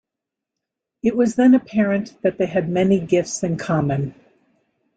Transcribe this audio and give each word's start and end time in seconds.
It 1.03 1.15
was 1.15 1.35
then 1.35 1.53
apparent 1.53 2.19
that 2.23 2.39
they 2.39 2.47
had 2.47 2.67
many 2.67 2.99
gifts 2.99 3.43
in 3.43 3.55
common. 3.57 4.15